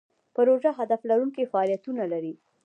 پروژه 0.35 0.69
هدف 0.79 1.01
لرونکي 1.09 1.43
فعالیتونه 1.51 2.03
لري. 2.13 2.33